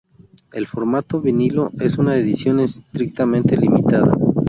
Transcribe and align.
El 0.51 0.65
formato 0.65 1.21
vinilo 1.21 1.69
es 1.79 1.99
una 1.99 2.17
edición 2.17 2.59
estrictamente 2.59 3.55
limitada. 3.55 4.11